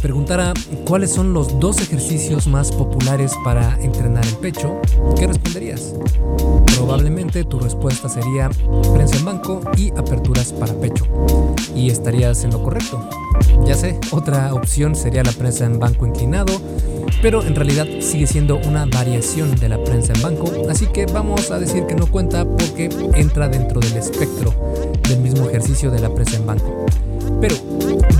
[0.00, 0.54] preguntara
[0.86, 4.80] cuáles son los dos ejercicios más populares para entrenar el pecho,
[5.16, 5.94] ¿qué responderías?
[6.76, 8.50] Probablemente tu respuesta sería
[8.94, 11.06] prensa en banco y aperturas para pecho.
[11.74, 13.06] Y estarías en lo correcto.
[13.66, 16.60] Ya sé, otra opción sería la prensa en banco inclinado,
[17.22, 21.50] pero en realidad sigue siendo una variación de la prensa en banco, así que vamos
[21.50, 24.54] a decir que no cuenta porque entra dentro del espectro
[25.08, 26.86] del mismo ejercicio de la prensa en banco.
[27.40, 27.54] Pero,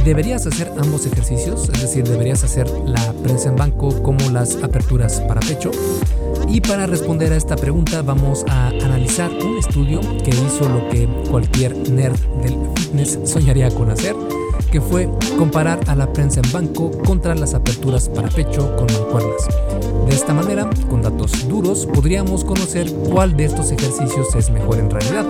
[0.05, 1.69] ¿deberías hacer ambos ejercicios?
[1.75, 5.71] Es decir, ¿deberías hacer la prensa en banco como las aperturas para pecho?
[6.49, 11.07] Y para responder a esta pregunta vamos a analizar un estudio que hizo lo que
[11.31, 14.17] cualquier nerd del fitness soñaría con hacer
[14.67, 19.49] que fue comparar a la prensa en banco contra las aperturas para pecho con mancuernas.
[20.07, 24.91] De esta manera, con datos duros, podríamos conocer cuál de estos ejercicios es mejor en
[24.91, 25.27] realidad.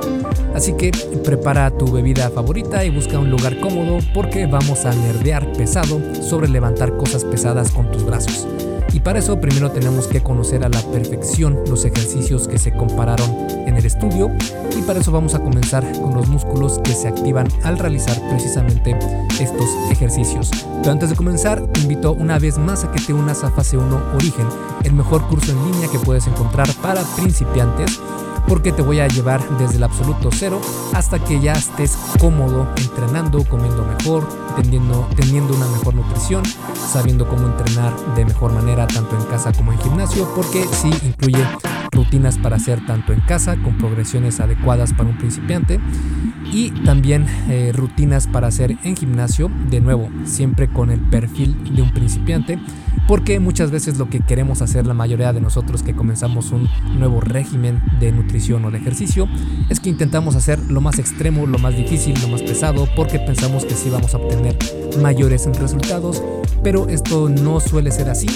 [0.54, 0.90] Así que
[1.24, 6.48] prepara tu bebida favorita y busca un lugar cómodo porque vamos a nerdear pesado sobre
[6.48, 8.46] levantar cosas pesadas con tus brazos.
[8.92, 13.30] Y para eso primero tenemos que conocer a la perfección los ejercicios que se compararon
[13.66, 14.30] en el estudio
[14.76, 18.98] y para eso vamos a comenzar con los músculos que se activan al realizar precisamente
[19.40, 20.50] estos ejercicios.
[20.80, 23.76] Pero antes de comenzar, te invito una vez más a que te unas a Fase
[23.76, 24.46] 1 Origen,
[24.84, 28.00] el mejor curso en línea que puedes encontrar para principiantes
[28.50, 30.60] porque te voy a llevar desde el absoluto cero
[30.92, 36.42] hasta que ya estés cómodo entrenando, comiendo mejor, teniendo, teniendo una mejor nutrición,
[36.74, 41.46] sabiendo cómo entrenar de mejor manera tanto en casa como en gimnasio, porque sí incluye
[42.00, 45.78] rutinas para hacer tanto en casa con progresiones adecuadas para un principiante
[46.50, 51.82] y también eh, rutinas para hacer en gimnasio, de nuevo, siempre con el perfil de
[51.82, 52.58] un principiante,
[53.06, 57.20] porque muchas veces lo que queremos hacer la mayoría de nosotros que comenzamos un nuevo
[57.20, 59.28] régimen de nutrición o de ejercicio
[59.68, 63.66] es que intentamos hacer lo más extremo, lo más difícil, lo más pesado, porque pensamos
[63.66, 64.56] que sí vamos a obtener
[65.02, 66.22] mayores resultados,
[66.62, 68.28] pero esto no suele ser así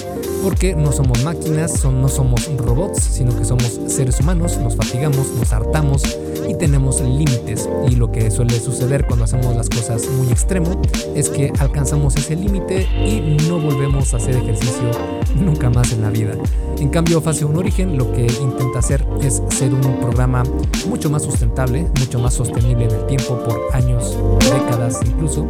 [0.45, 5.53] porque no somos máquinas, no somos robots, sino que somos seres humanos, nos fatigamos, nos
[5.53, 6.03] hartamos
[6.48, 7.69] y tenemos límites.
[7.89, 10.81] Y lo que suele suceder cuando hacemos las cosas muy extremo
[11.15, 14.91] es que alcanzamos ese límite y no volvemos a hacer ejercicio
[15.35, 16.35] nunca más en la vida.
[16.79, 20.43] En cambio, Fase 1 Origen lo que intenta hacer es ser un programa
[20.89, 25.47] mucho más sustentable, mucho más sostenible en el tiempo por años, décadas incluso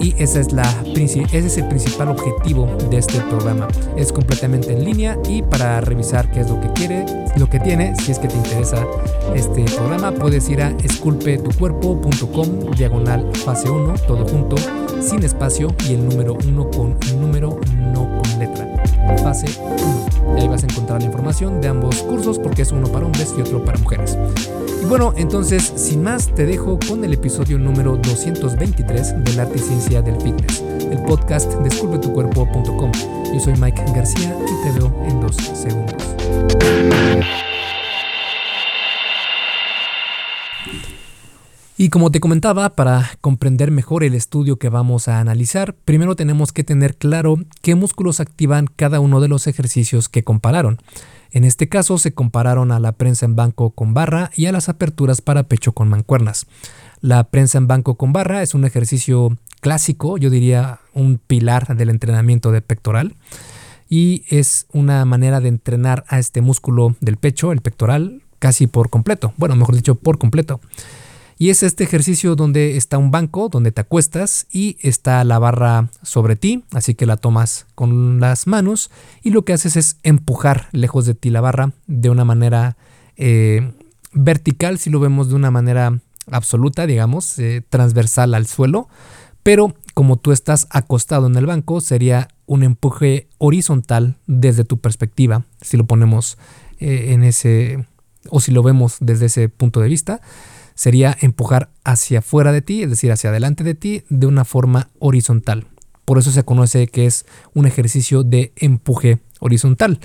[0.00, 0.62] y esa es la,
[0.94, 3.68] ese es el principal objetivo de este programa.
[3.96, 7.04] Es completamente en línea y para revisar qué es lo que quiere,
[7.36, 8.86] lo que tiene, si es que te interesa
[9.34, 14.56] este programa, puedes ir a esculpetucuerpo.com diagonal fase 1, todo junto,
[15.00, 16.96] sin espacio y el número 1 con
[19.22, 19.46] Fase
[20.26, 20.36] 1.
[20.36, 23.40] ahí vas a encontrar la información de ambos cursos porque es uno para hombres y
[23.40, 24.18] otro para mujeres.
[24.82, 29.60] Y bueno, entonces, sin más, te dejo con el episodio número 223 del Arte y
[29.60, 32.90] Ciencia del Fitness, el podcast de esculpetucuerpo.com.
[33.32, 36.02] Yo soy Mike García y te veo en dos segundos.
[41.82, 46.52] Y como te comentaba, para comprender mejor el estudio que vamos a analizar, primero tenemos
[46.52, 50.78] que tener claro qué músculos activan cada uno de los ejercicios que compararon.
[51.32, 54.68] En este caso se compararon a la prensa en banco con barra y a las
[54.68, 56.46] aperturas para pecho con mancuernas.
[57.00, 61.90] La prensa en banco con barra es un ejercicio clásico, yo diría un pilar del
[61.90, 63.16] entrenamiento de pectoral
[63.88, 68.88] y es una manera de entrenar a este músculo del pecho, el pectoral, casi por
[68.88, 70.60] completo, bueno, mejor dicho, por completo.
[71.42, 75.88] Y es este ejercicio donde está un banco, donde te acuestas y está la barra
[76.00, 78.92] sobre ti, así que la tomas con las manos
[79.24, 82.76] y lo que haces es empujar lejos de ti la barra de una manera
[83.16, 83.72] eh,
[84.12, 85.98] vertical, si lo vemos de una manera
[86.30, 88.88] absoluta, digamos, eh, transversal al suelo,
[89.42, 95.44] pero como tú estás acostado en el banco, sería un empuje horizontal desde tu perspectiva,
[95.60, 96.38] si lo ponemos
[96.78, 97.84] eh, en ese,
[98.28, 100.20] o si lo vemos desde ese punto de vista
[100.74, 104.88] sería empujar hacia afuera de ti, es decir, hacia adelante de ti, de una forma
[104.98, 105.66] horizontal.
[106.04, 107.24] Por eso se conoce que es
[107.54, 110.00] un ejercicio de empuje horizontal.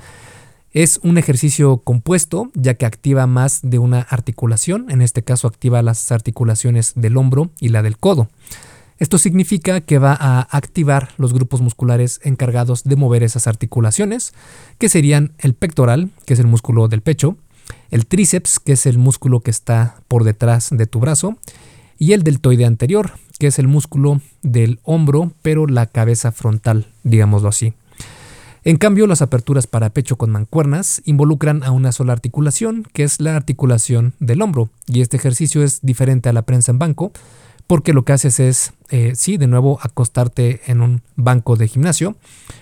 [0.72, 5.81] Es un ejercicio compuesto ya que activa más de una articulación, en este caso activa
[5.81, 8.30] las articulaciones del hombro y la del codo.
[9.00, 14.34] Esto significa que va a activar los grupos musculares encargados de mover esas articulaciones,
[14.80, 17.38] que serían el pectoral, que es el músculo del pecho,
[17.90, 21.38] el tríceps, que es el músculo que está por detrás de tu brazo,
[21.98, 27.50] y el deltoide anterior, que es el músculo del hombro, pero la cabeza frontal, digámoslo
[27.50, 27.74] así.
[28.64, 33.22] En cambio, las aperturas para pecho con mancuernas involucran a una sola articulación, que es
[33.22, 37.13] la articulación del hombro, y este ejercicio es diferente a la prensa en banco,
[37.68, 42.16] porque lo que haces es, eh, sí, de nuevo acostarte en un banco de gimnasio,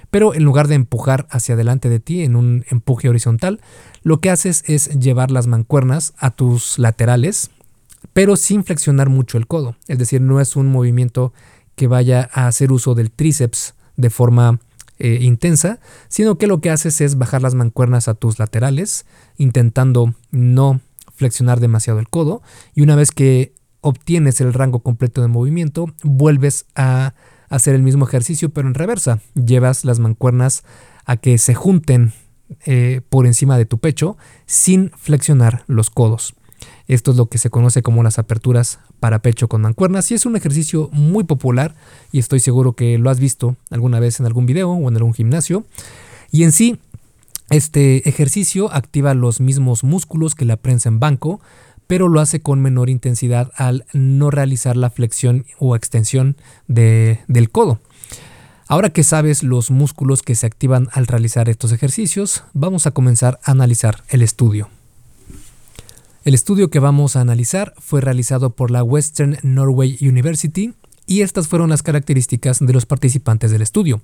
[0.10, 3.62] pero en lugar de empujar hacia adelante de ti en un empuje horizontal,
[4.02, 7.52] lo que haces es llevar las mancuernas a tus laterales,
[8.14, 9.76] pero sin flexionar mucho el codo.
[9.88, 11.34] Es decir, no es un movimiento
[11.76, 14.60] que vaya a hacer uso del tríceps de forma
[14.98, 19.06] eh, intensa, sino que lo que haces es bajar las mancuernas a tus laterales,
[19.38, 20.80] intentando no
[21.14, 22.42] flexionar demasiado el codo,
[22.74, 23.54] y una vez que
[23.86, 27.14] obtienes el rango completo de movimiento, vuelves a
[27.50, 29.20] hacer el mismo ejercicio pero en reversa.
[29.36, 30.64] Llevas las mancuernas
[31.06, 32.12] a que se junten
[32.66, 34.18] eh, por encima de tu pecho
[34.48, 36.34] sin flexionar los codos.
[36.88, 40.26] Esto es lo que se conoce como las aperturas para pecho con mancuernas y es
[40.26, 41.76] un ejercicio muy popular
[42.12, 45.14] y estoy seguro que lo has visto alguna vez en algún video o en algún
[45.14, 45.64] gimnasio.
[46.32, 46.80] Y en sí,
[47.52, 51.40] este ejercicio activa los mismos músculos que la prensa en banco,
[51.88, 56.38] pero lo hace con menor intensidad al no realizar la flexión o extensión
[56.68, 57.80] del codo.
[58.68, 63.40] Ahora que sabes los músculos que se activan al realizar estos ejercicios, vamos a comenzar
[63.44, 64.70] a analizar el estudio.
[66.24, 70.74] El estudio que vamos a analizar fue realizado por la Western Norway University
[71.06, 74.02] y estas fueron las características de los participantes del estudio.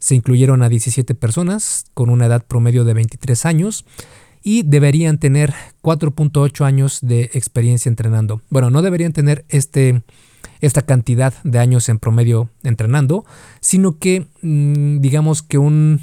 [0.00, 3.84] Se incluyeron a 17 personas con una edad promedio de 23 años
[4.42, 8.42] y deberían tener 4.8 años de experiencia entrenando.
[8.50, 10.02] Bueno, no deberían tener este,
[10.60, 13.24] esta cantidad de años en promedio entrenando,
[13.60, 16.00] sino que mm, digamos que un,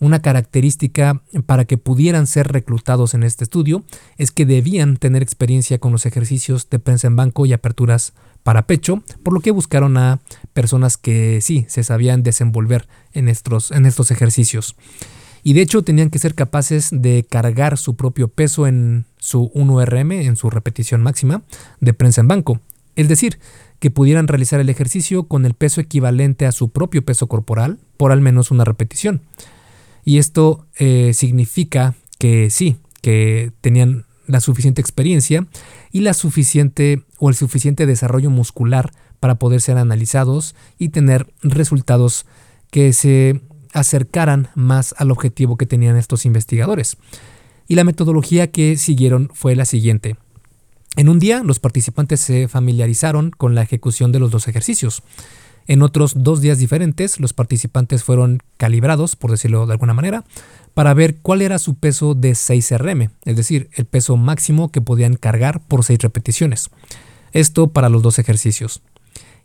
[0.00, 3.84] una característica para que pudieran ser reclutados en este estudio
[4.18, 8.12] es que debían tener experiencia con los ejercicios de prensa en banco y aperturas
[8.42, 10.20] para pecho, por lo que buscaron a
[10.52, 14.76] personas que sí se sabían desenvolver en estos, en estos ejercicios
[15.44, 20.24] y de hecho tenían que ser capaces de cargar su propio peso en su 1RM,
[20.24, 21.42] en su repetición máxima
[21.80, 22.60] de prensa en banco.
[22.96, 23.38] Es decir,
[23.78, 28.10] que pudieran realizar el ejercicio con el peso equivalente a su propio peso corporal por
[28.10, 29.20] al menos una repetición.
[30.04, 35.46] Y esto eh, significa que sí, que tenían la suficiente experiencia
[35.92, 42.24] y la suficiente o el suficiente desarrollo muscular para poder ser analizados y tener resultados
[42.70, 43.42] que se
[43.74, 46.96] acercaran más al objetivo que tenían estos investigadores.
[47.68, 50.16] Y la metodología que siguieron fue la siguiente.
[50.96, 55.02] En un día los participantes se familiarizaron con la ejecución de los dos ejercicios.
[55.66, 60.24] En otros dos días diferentes los participantes fueron calibrados, por decirlo de alguna manera,
[60.72, 64.80] para ver cuál era su peso de 6 RM, es decir, el peso máximo que
[64.80, 66.70] podían cargar por 6 repeticiones.
[67.32, 68.82] Esto para los dos ejercicios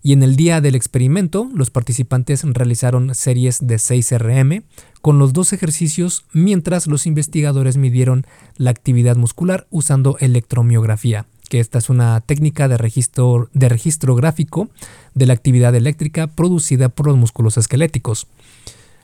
[0.01, 4.63] y en el día del experimento los participantes realizaron series de 6 RM
[5.01, 8.25] con los dos ejercicios mientras los investigadores midieron
[8.57, 14.69] la actividad muscular usando electromiografía, que esta es una técnica de registro, de registro gráfico
[15.15, 18.27] de la actividad eléctrica producida por los músculos esqueléticos.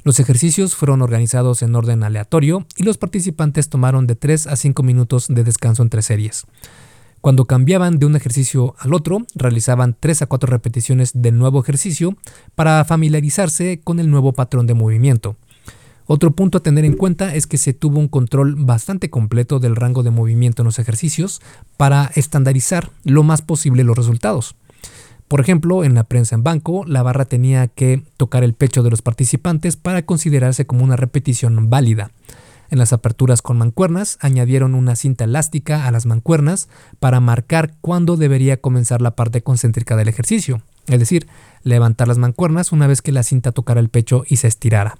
[0.03, 4.83] Los ejercicios fueron organizados en orden aleatorio y los participantes tomaron de 3 a 5
[4.83, 6.45] minutos de descanso entre series.
[7.22, 12.16] Cuando cambiaban de un ejercicio al otro, realizaban 3 a 4 repeticiones del nuevo ejercicio
[12.54, 15.36] para familiarizarse con el nuevo patrón de movimiento.
[16.08, 19.76] Otro punto a tener en cuenta es que se tuvo un control bastante completo del
[19.76, 21.42] rango de movimiento en los ejercicios
[21.78, 24.56] para estandarizar lo más posible los resultados.
[25.28, 28.92] Por ejemplo, en la prensa en banco, la barra tenía que tocar el pecho de
[28.92, 32.12] los participantes para considerarse como una repetición válida.
[32.76, 36.68] En las aperturas con mancuernas añadieron una cinta elástica a las mancuernas
[37.00, 41.26] para marcar cuándo debería comenzar la parte concéntrica del ejercicio, es decir,
[41.64, 44.98] levantar las mancuernas una vez que la cinta tocara el pecho y se estirara.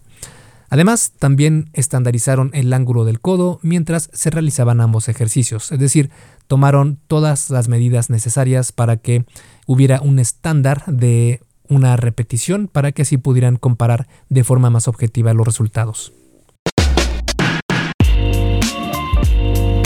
[0.70, 6.12] Además, también estandarizaron el ángulo del codo mientras se realizaban ambos ejercicios, es decir,
[6.48, 9.26] tomaron todas las medidas necesarias para que
[9.68, 15.34] hubiera un estándar de una repetición para que así pudieran comparar de forma más objetiva
[15.34, 16.14] los resultados.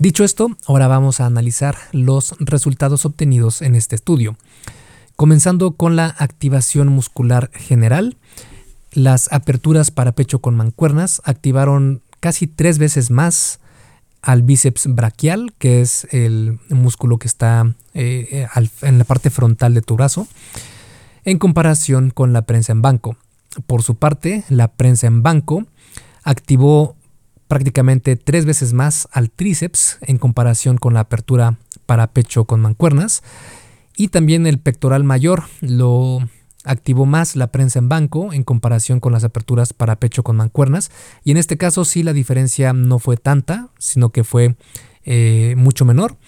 [0.00, 4.38] Dicho esto, ahora vamos a analizar los resultados obtenidos en este estudio.
[5.14, 8.16] Comenzando con la activación muscular general,
[8.92, 13.60] las aperturas para pecho con mancuernas activaron casi tres veces más
[14.22, 18.46] al bíceps braquial, que es el músculo que está eh,
[18.80, 20.26] en la parte frontal de tu brazo,
[21.26, 23.18] en comparación con la prensa en banco.
[23.66, 25.66] Por su parte, la prensa en banco
[26.22, 26.96] activó
[27.50, 33.24] prácticamente tres veces más al tríceps en comparación con la apertura para pecho con mancuernas.
[33.96, 36.20] Y también el pectoral mayor lo
[36.62, 40.92] activó más la prensa en banco en comparación con las aperturas para pecho con mancuernas.
[41.24, 44.54] Y en este caso sí la diferencia no fue tanta, sino que fue
[45.02, 46.18] eh, mucho menor.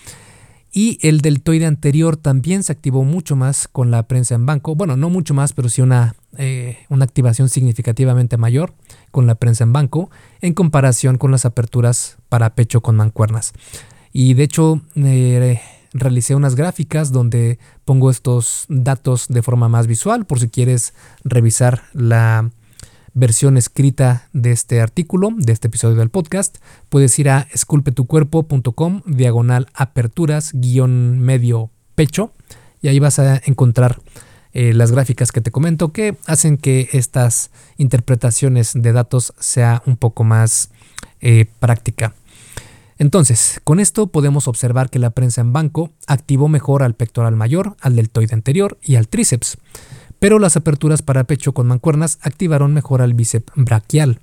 [0.72, 4.74] Y el deltoide anterior también se activó mucho más con la prensa en banco.
[4.74, 8.72] Bueno, no mucho más, pero sí una, eh, una activación significativamente mayor
[9.10, 10.10] con la prensa en banco
[10.40, 13.52] en comparación con las aperturas para pecho con mancuernas.
[14.14, 15.60] Y de hecho eh,
[15.92, 21.82] realicé unas gráficas donde pongo estos datos de forma más visual por si quieres revisar
[21.92, 22.50] la
[23.14, 29.66] versión escrita de este artículo, de este episodio del podcast, puedes ir a esculpetucuerpo.com diagonal
[29.74, 32.32] aperturas guion medio pecho
[32.80, 34.00] y ahí vas a encontrar
[34.52, 39.96] eh, las gráficas que te comento que hacen que estas interpretaciones de datos sea un
[39.96, 40.70] poco más
[41.20, 42.14] eh, práctica.
[42.98, 47.76] Entonces, con esto podemos observar que la prensa en banco activó mejor al pectoral mayor,
[47.80, 49.58] al deltoide anterior y al tríceps
[50.22, 54.20] pero las aperturas para pecho con mancuernas activaron mejor al bíceps braquial.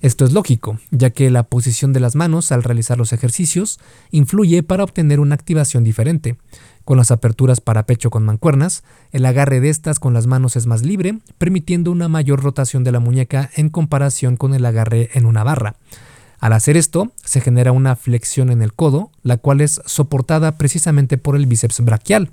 [0.00, 3.78] Esto es lógico, ya que la posición de las manos al realizar los ejercicios
[4.10, 6.36] influye para obtener una activación diferente.
[6.84, 8.82] Con las aperturas para pecho con mancuernas,
[9.12, 12.90] el agarre de estas con las manos es más libre, permitiendo una mayor rotación de
[12.90, 15.76] la muñeca en comparación con el agarre en una barra.
[16.40, 21.18] Al hacer esto, se genera una flexión en el codo, la cual es soportada precisamente
[21.18, 22.30] por el bíceps braquial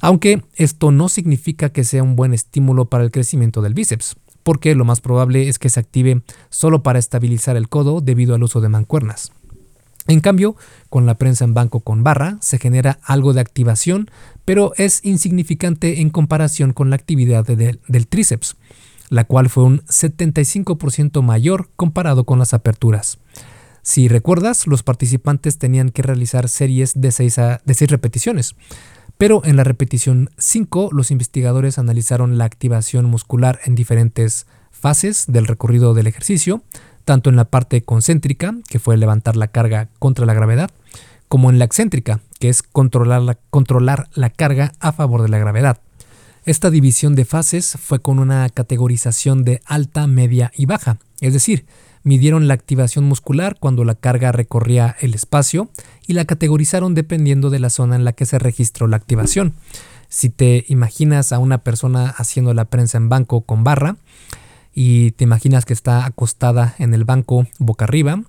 [0.00, 4.74] aunque esto no significa que sea un buen estímulo para el crecimiento del bíceps, porque
[4.74, 8.60] lo más probable es que se active solo para estabilizar el codo debido al uso
[8.60, 9.32] de mancuernas.
[10.06, 10.56] En cambio,
[10.88, 14.10] con la prensa en banco con barra se genera algo de activación,
[14.44, 18.56] pero es insignificante en comparación con la actividad del tríceps,
[19.10, 23.18] la cual fue un 75% mayor comparado con las aperturas.
[23.82, 28.54] Si recuerdas, los participantes tenían que realizar series de 6, de 6 repeticiones,
[29.20, 35.46] pero en la repetición 5 los investigadores analizaron la activación muscular en diferentes fases del
[35.46, 36.62] recorrido del ejercicio,
[37.04, 40.70] tanto en la parte concéntrica, que fue levantar la carga contra la gravedad,
[41.28, 45.36] como en la excéntrica, que es controlar la, controlar la carga a favor de la
[45.36, 45.82] gravedad.
[46.46, 51.66] Esta división de fases fue con una categorización de alta, media y baja, es decir,
[52.02, 55.70] midieron la activación muscular cuando la carga recorría el espacio
[56.06, 59.54] y la categorizaron dependiendo de la zona en la que se registró la activación.
[60.08, 63.96] Si te imaginas a una persona haciendo la prensa en banco con barra
[64.74, 68.22] y te imaginas que está acostada en el banco boca arriba,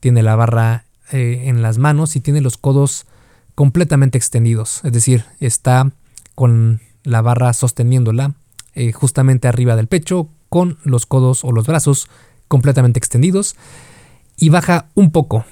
[0.00, 3.06] tiene la barra eh, en las manos y tiene los codos
[3.54, 5.92] completamente extendidos, es decir, está
[6.34, 8.34] con la barra sosteniéndola
[8.74, 12.08] eh, justamente arriba del pecho con los codos o los brazos
[12.54, 13.56] completamente extendidos
[14.36, 15.44] y baja un poco.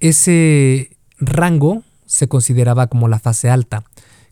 [0.00, 0.90] Ese
[1.20, 3.84] rango se consideraba como la fase alta.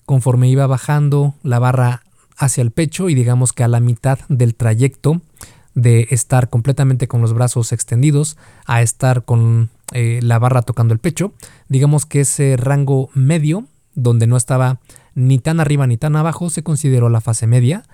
[0.04, 2.02] Conforme iba bajando la barra
[2.36, 5.20] hacia el pecho y digamos que a la mitad del trayecto
[5.76, 8.36] de estar completamente con los brazos extendidos
[8.66, 11.32] a estar con eh, la barra tocando el pecho,
[11.68, 14.80] digamos que ese rango medio, donde no estaba
[15.14, 17.84] ni tan arriba ni tan abajo, se consideró la fase media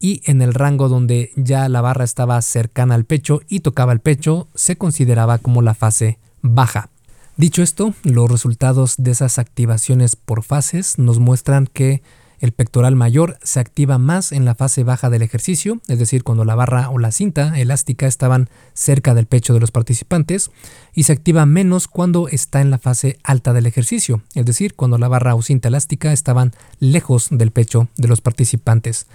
[0.00, 4.00] y en el rango donde ya la barra estaba cercana al pecho y tocaba el
[4.00, 6.90] pecho se consideraba como la fase baja.
[7.36, 12.02] Dicho esto, los resultados de esas activaciones por fases nos muestran que
[12.40, 16.44] el pectoral mayor se activa más en la fase baja del ejercicio, es decir, cuando
[16.44, 20.50] la barra o la cinta elástica estaban cerca del pecho de los participantes,
[20.94, 24.98] y se activa menos cuando está en la fase alta del ejercicio, es decir, cuando
[24.98, 29.06] la barra o cinta elástica estaban lejos del pecho de los participantes.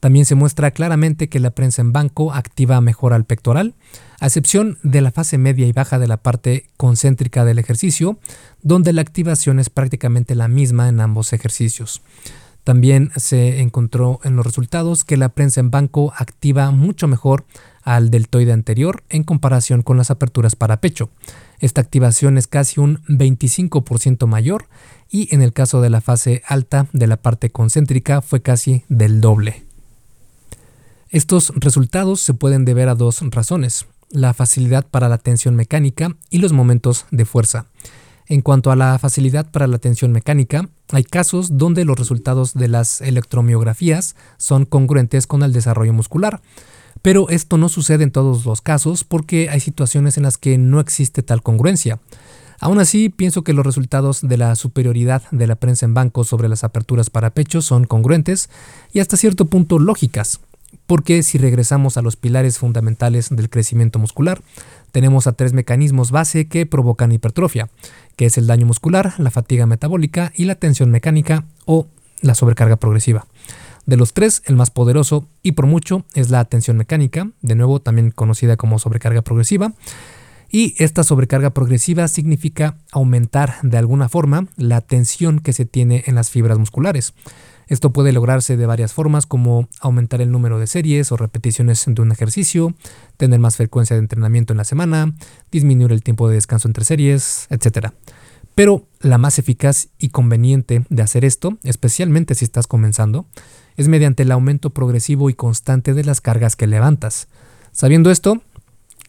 [0.00, 3.74] También se muestra claramente que la prensa en banco activa mejor al pectoral,
[4.18, 8.18] a excepción de la fase media y baja de la parte concéntrica del ejercicio,
[8.62, 12.02] donde la activación es prácticamente la misma en ambos ejercicios.
[12.64, 17.46] También se encontró en los resultados que la prensa en banco activa mucho mejor
[17.82, 21.10] al deltoide anterior en comparación con las aperturas para pecho.
[21.58, 24.68] Esta activación es casi un 25% mayor
[25.10, 29.20] y en el caso de la fase alta de la parte concéntrica fue casi del
[29.20, 29.69] doble.
[31.10, 36.38] Estos resultados se pueden deber a dos razones, la facilidad para la tensión mecánica y
[36.38, 37.66] los momentos de fuerza.
[38.28, 42.68] En cuanto a la facilidad para la tensión mecánica, hay casos donde los resultados de
[42.68, 46.42] las electromiografías son congruentes con el desarrollo muscular,
[47.02, 50.78] pero esto no sucede en todos los casos porque hay situaciones en las que no
[50.78, 51.98] existe tal congruencia.
[52.60, 56.48] Aún así, pienso que los resultados de la superioridad de la prensa en banco sobre
[56.48, 58.48] las aperturas para pecho son congruentes
[58.92, 60.40] y hasta cierto punto lógicas,
[60.86, 64.42] porque si regresamos a los pilares fundamentales del crecimiento muscular,
[64.92, 67.68] tenemos a tres mecanismos base que provocan hipertrofia,
[68.16, 71.86] que es el daño muscular, la fatiga metabólica y la tensión mecánica o
[72.22, 73.26] la sobrecarga progresiva.
[73.86, 77.80] De los tres, el más poderoso y por mucho es la tensión mecánica, de nuevo
[77.80, 79.72] también conocida como sobrecarga progresiva.
[80.50, 86.16] Y esta sobrecarga progresiva significa aumentar de alguna forma la tensión que se tiene en
[86.16, 87.14] las fibras musculares.
[87.70, 92.02] Esto puede lograrse de varias formas como aumentar el número de series o repeticiones de
[92.02, 92.74] un ejercicio,
[93.16, 95.14] tener más frecuencia de entrenamiento en la semana,
[95.52, 97.92] disminuir el tiempo de descanso entre series, etc.
[98.56, 103.26] Pero la más eficaz y conveniente de hacer esto, especialmente si estás comenzando,
[103.76, 107.28] es mediante el aumento progresivo y constante de las cargas que levantas.
[107.70, 108.42] Sabiendo esto,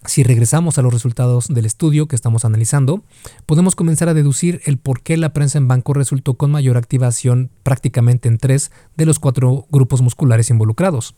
[0.05, 3.03] si regresamos a los resultados del estudio que estamos analizando,
[3.45, 7.51] podemos comenzar a deducir el por qué la prensa en banco resultó con mayor activación
[7.63, 11.15] prácticamente en tres de los cuatro grupos musculares involucrados.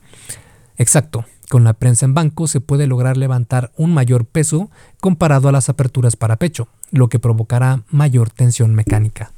[0.77, 5.51] Exacto, con la prensa en banco se puede lograr levantar un mayor peso comparado a
[5.51, 9.31] las aperturas para pecho, lo que provocará mayor tensión mecánica.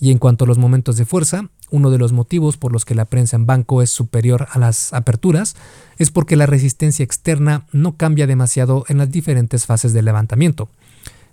[0.00, 2.94] Y en cuanto a los momentos de fuerza, uno de los motivos por los que
[2.94, 5.56] la prensa en banco es superior a las aperturas
[5.98, 10.68] es porque la resistencia externa no cambia demasiado en las diferentes fases del levantamiento.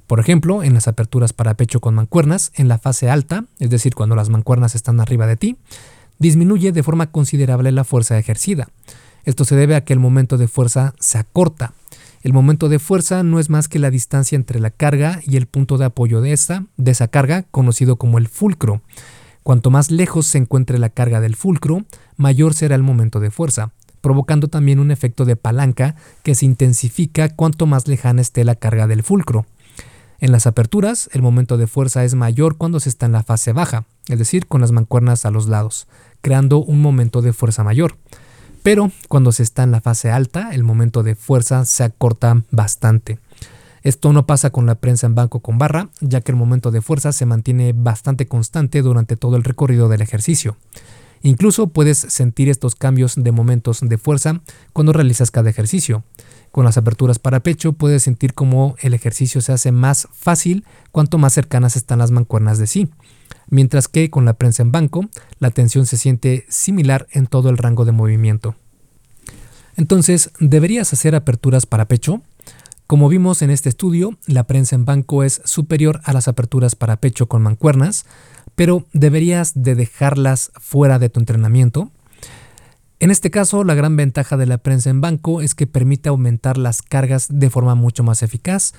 [0.08, 3.94] Por ejemplo, en las aperturas para pecho con mancuernas, en la fase alta, es decir,
[3.94, 5.58] cuando las mancuernas están arriba de ti,
[6.18, 8.70] disminuye de forma considerable la fuerza ejercida.
[9.26, 11.74] Esto se debe a que el momento de fuerza se acorta.
[12.24, 15.46] El momento de fuerza no es más que la distancia entre la carga y el
[15.46, 16.36] punto de apoyo de
[16.78, 18.82] de esa carga, conocido como el fulcro.
[19.44, 21.86] Cuanto más lejos se encuentre la carga del fulcro,
[22.18, 23.72] mayor será el momento de fuerza,
[24.02, 28.88] provocando también un efecto de palanca que se intensifica cuanto más lejana esté la carga
[28.88, 29.46] del fulcro.
[30.20, 33.54] En las aperturas, el momento de fuerza es mayor cuando se está en la fase
[33.54, 35.88] baja, es decir, con las mancuernas a los lados,
[36.22, 37.96] creando un momento de fuerza mayor.
[38.64, 43.20] Pero cuando se está en la fase alta, el momento de fuerza se acorta bastante.
[43.84, 46.82] Esto no pasa con la prensa en banco con barra, ya que el momento de
[46.82, 50.58] fuerza se mantiene bastante constante durante todo el recorrido del ejercicio.
[51.22, 54.42] Incluso puedes sentir estos cambios de momentos de fuerza
[54.74, 56.04] cuando realizas cada ejercicio.
[56.52, 61.18] Con las aperturas para pecho puedes sentir cómo el ejercicio se hace más fácil cuanto
[61.18, 62.90] más cercanas están las mancuernas de sí,
[63.50, 65.06] mientras que con la prensa en banco
[65.40, 68.56] la tensión se siente similar en todo el rango de movimiento.
[69.76, 72.22] Entonces, ¿deberías hacer aperturas para pecho?
[72.90, 76.98] Como vimos en este estudio, la prensa en banco es superior a las aperturas para
[76.98, 78.08] pecho con mancuernas,
[78.56, 81.92] pero deberías de dejarlas fuera de tu entrenamiento.
[83.02, 86.58] En este caso, la gran ventaja de la prensa en banco es que permite aumentar
[86.58, 88.74] las cargas de forma mucho más eficaz,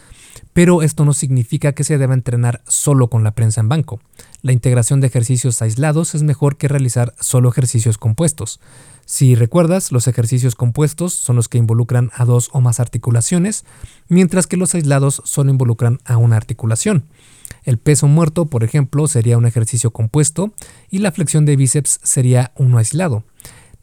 [0.53, 3.99] pero esto no significa que se deba entrenar solo con la prensa en banco.
[4.43, 8.61] La integración de ejercicios aislados es mejor que realizar solo ejercicios compuestos.
[9.07, 13.65] Si recuerdas, los ejercicios compuestos son los que involucran a dos o más articulaciones,
[14.09, 17.07] mientras que los aislados solo involucran a una articulación.
[17.65, 20.53] El peso muerto, por ejemplo, sería un ejercicio compuesto
[20.91, 23.25] y la flexión de bíceps sería uno aislado.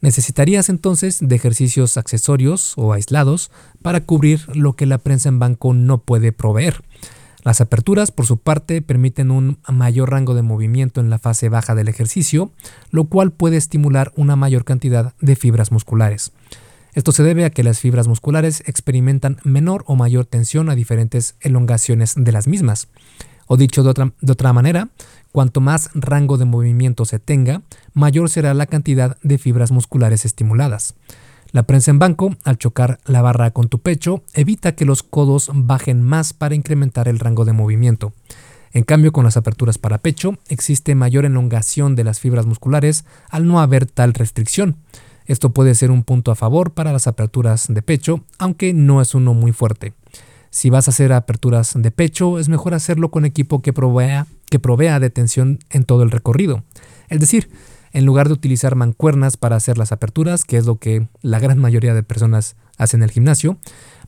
[0.00, 3.50] Necesitarías entonces de ejercicios accesorios o aislados
[3.82, 6.82] para cubrir lo que la prensa en banco no puede proveer.
[7.44, 11.74] Las aperturas, por su parte, permiten un mayor rango de movimiento en la fase baja
[11.74, 12.52] del ejercicio,
[12.90, 16.32] lo cual puede estimular una mayor cantidad de fibras musculares.
[16.94, 21.36] Esto se debe a que las fibras musculares experimentan menor o mayor tensión a diferentes
[21.40, 22.88] elongaciones de las mismas.
[23.48, 24.88] O dicho de otra, de otra manera,
[25.32, 27.62] cuanto más rango de movimiento se tenga,
[27.94, 30.94] mayor será la cantidad de fibras musculares estimuladas.
[31.50, 35.50] La prensa en banco, al chocar la barra con tu pecho, evita que los codos
[35.52, 38.12] bajen más para incrementar el rango de movimiento.
[38.72, 43.46] En cambio, con las aperturas para pecho, existe mayor elongación de las fibras musculares al
[43.46, 44.76] no haber tal restricción.
[45.24, 49.14] Esto puede ser un punto a favor para las aperturas de pecho, aunque no es
[49.14, 49.94] uno muy fuerte.
[50.50, 54.58] Si vas a hacer aperturas de pecho, es mejor hacerlo con equipo que provea, que
[54.58, 56.64] provea de tensión en todo el recorrido.
[57.08, 57.50] Es decir,
[57.92, 61.58] en lugar de utilizar mancuernas para hacer las aperturas, que es lo que la gran
[61.58, 63.58] mayoría de personas hacen en el gimnasio,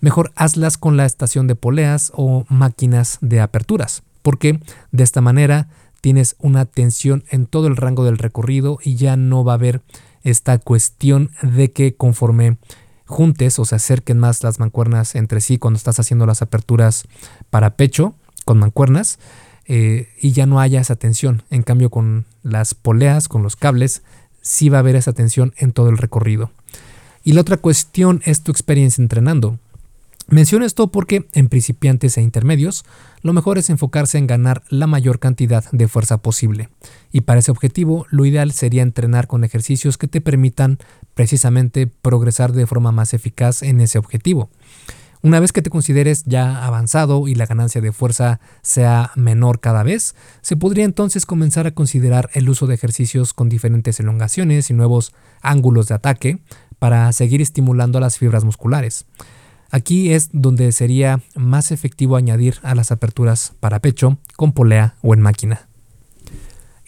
[0.01, 4.61] mejor hazlas con la estación de poleas o máquinas de aperturas, porque
[4.93, 5.69] de esta manera
[6.01, 9.83] tienes una tensión en todo el rango del recorrido y ya no va a haber
[10.23, 12.59] esta cuestión de que conforme
[13.11, 17.05] juntes o se acerquen más las mancuernas entre sí cuando estás haciendo las aperturas
[17.51, 19.19] para pecho con mancuernas,
[19.67, 21.45] eh, y ya no haya esa tensión.
[21.51, 24.03] En cambio, con las poleas, con los cables,
[24.41, 26.51] sí va a haber esa tensión en todo el recorrido.
[27.23, 29.59] Y la otra cuestión es tu experiencia entrenando.
[30.31, 32.85] Menciono esto porque en principiantes e intermedios
[33.21, 36.69] lo mejor es enfocarse en ganar la mayor cantidad de fuerza posible.
[37.11, 40.79] Y para ese objetivo lo ideal sería entrenar con ejercicios que te permitan
[41.15, 44.51] precisamente progresar de forma más eficaz en ese objetivo.
[45.21, 49.83] Una vez que te consideres ya avanzado y la ganancia de fuerza sea menor cada
[49.83, 54.75] vez, se podría entonces comenzar a considerar el uso de ejercicios con diferentes elongaciones y
[54.75, 55.13] nuevos
[55.43, 56.39] ángulos de ataque
[56.79, 59.07] para seguir estimulando las fibras musculares.
[59.71, 65.15] Aquí es donde sería más efectivo añadir a las aperturas para pecho con polea o
[65.15, 65.69] en máquina.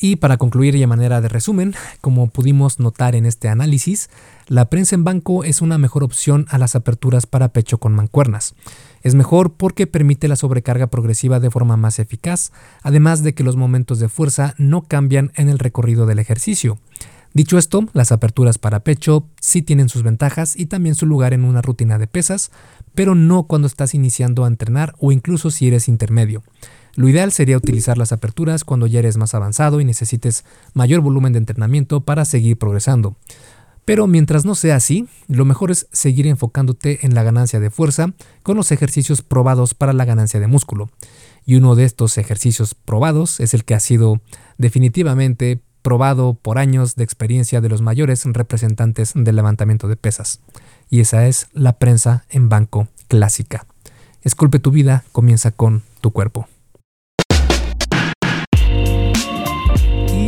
[0.04, 4.10] Y para concluir y a manera de resumen, como pudimos notar en este análisis,
[4.48, 8.56] la prensa en banco es una mejor opción a las aperturas para pecho con mancuernas.
[9.02, 12.50] Es mejor porque permite la sobrecarga progresiva de forma más eficaz,
[12.82, 16.78] además de que los momentos de fuerza no cambian en el recorrido del ejercicio.
[17.34, 21.44] Dicho esto, las aperturas para pecho sí tienen sus ventajas y también su lugar en
[21.44, 22.50] una rutina de pesas,
[22.94, 26.42] pero no cuando estás iniciando a entrenar o incluso si eres intermedio.
[26.94, 31.32] Lo ideal sería utilizar las aperturas cuando ya eres más avanzado y necesites mayor volumen
[31.32, 33.16] de entrenamiento para seguir progresando.
[33.86, 38.12] Pero mientras no sea así, lo mejor es seguir enfocándote en la ganancia de fuerza
[38.42, 40.90] con los ejercicios probados para la ganancia de músculo.
[41.46, 44.20] Y uno de estos ejercicios probados es el que ha sido
[44.58, 50.40] definitivamente probado por años de experiencia de los mayores representantes del levantamiento de pesas.
[50.88, 53.66] Y esa es la prensa en banco clásica.
[54.22, 56.48] Esculpe tu vida comienza con tu cuerpo.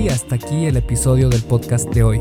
[0.09, 2.21] hasta aquí el episodio del podcast de hoy.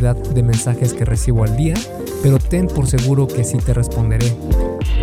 [0.00, 1.74] de mensajes que recibo al día,
[2.22, 4.34] pero ten por seguro que sí te responderé.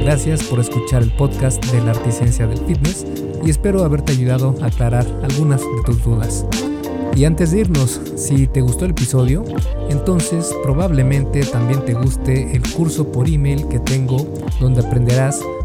[0.02, 3.06] Gracias por escuchar el podcast de la Articencia del Fitness
[3.46, 6.46] y espero haberte ayudado a aclarar algunas de tus dudas.
[7.16, 9.44] Y antes de irnos, si te gustó el episodio,
[9.90, 14.28] entonces probablemente también te guste el curso por email que tengo
[14.60, 15.40] donde aprenderás